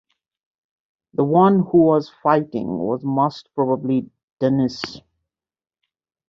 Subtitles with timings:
[1.13, 4.99] The one who was fighting was most probably Denis.